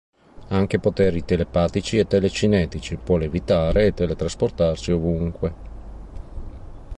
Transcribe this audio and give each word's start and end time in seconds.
Ha 0.47 0.55
anche 0.55 0.79
poteri 0.79 1.23
telepatici 1.23 1.99
e 1.99 2.07
telecinetici, 2.07 2.97
può 2.97 3.17
levitare 3.17 3.85
e 3.85 3.93
teletrasportarsi 3.93 4.91
ovunque. 4.91 5.53